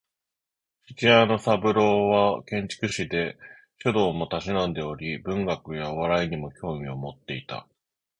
[0.87, 3.37] 父親の三郎は建築士で、
[3.83, 7.67] 書道も嗜んでおり文学やお笑いにも興味を持っていた